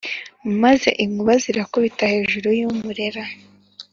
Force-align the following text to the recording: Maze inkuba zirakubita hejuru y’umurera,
Maze 0.63 0.89
inkuba 1.03 1.33
zirakubita 1.43 2.03
hejuru 2.13 2.47
y’umurera, 2.59 3.23